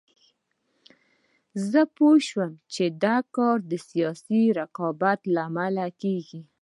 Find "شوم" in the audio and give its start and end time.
2.27-2.51